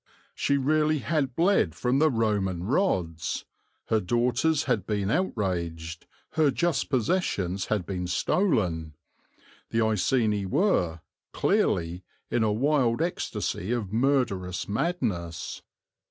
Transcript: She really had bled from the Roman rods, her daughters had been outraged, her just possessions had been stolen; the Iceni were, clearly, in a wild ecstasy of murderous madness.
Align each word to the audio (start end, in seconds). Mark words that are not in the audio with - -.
She 0.33 0.57
really 0.57 0.97
had 0.97 1.35
bled 1.35 1.75
from 1.75 1.99
the 1.99 2.09
Roman 2.09 2.63
rods, 2.63 3.45
her 3.89 3.99
daughters 4.01 4.63
had 4.63 4.87
been 4.87 5.11
outraged, 5.11 6.07
her 6.31 6.49
just 6.49 6.89
possessions 6.89 7.65
had 7.67 7.85
been 7.85 8.07
stolen; 8.07 8.95
the 9.69 9.83
Iceni 9.85 10.47
were, 10.47 11.01
clearly, 11.33 12.03
in 12.31 12.41
a 12.41 12.51
wild 12.51 12.99
ecstasy 12.99 13.71
of 13.71 13.93
murderous 13.93 14.67
madness. 14.67 15.61